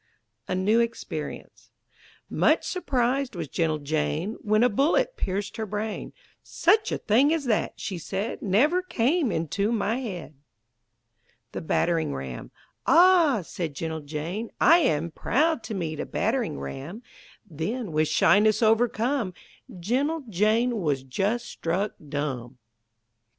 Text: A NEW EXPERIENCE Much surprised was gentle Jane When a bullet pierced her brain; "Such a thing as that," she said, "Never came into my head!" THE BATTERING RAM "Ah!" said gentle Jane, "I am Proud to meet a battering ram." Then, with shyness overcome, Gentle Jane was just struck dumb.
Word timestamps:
A 0.47 0.55
NEW 0.55 0.79
EXPERIENCE 0.79 1.69
Much 2.27 2.65
surprised 2.65 3.35
was 3.35 3.47
gentle 3.47 3.77
Jane 3.77 4.35
When 4.41 4.63
a 4.63 4.67
bullet 4.67 5.15
pierced 5.15 5.57
her 5.57 5.65
brain; 5.67 6.11
"Such 6.41 6.91
a 6.91 6.97
thing 6.97 7.31
as 7.31 7.45
that," 7.45 7.73
she 7.79 7.99
said, 7.99 8.41
"Never 8.41 8.81
came 8.81 9.31
into 9.31 9.71
my 9.71 9.97
head!" 9.99 10.33
THE 11.51 11.61
BATTERING 11.61 12.15
RAM 12.15 12.49
"Ah!" 12.87 13.41
said 13.43 13.75
gentle 13.75 14.01
Jane, 14.01 14.49
"I 14.59 14.79
am 14.79 15.11
Proud 15.11 15.61
to 15.65 15.75
meet 15.75 15.99
a 15.99 16.07
battering 16.07 16.59
ram." 16.59 17.03
Then, 17.47 17.91
with 17.91 18.07
shyness 18.07 18.63
overcome, 18.63 19.35
Gentle 19.79 20.23
Jane 20.29 20.81
was 20.81 21.03
just 21.03 21.45
struck 21.45 21.91
dumb. 22.09 22.57